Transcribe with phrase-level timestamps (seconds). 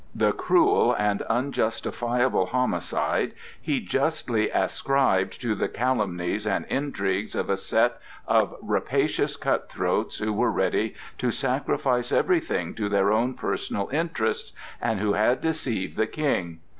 [0.15, 7.55] The cruel and unjustifiable homicide he justly ascribed to the calumnies and intrigues of a
[7.55, 13.89] set of rapacious cut throats who were ready to sacrifice everything to their own personal
[13.89, 16.61] interests, and who had deceived the King.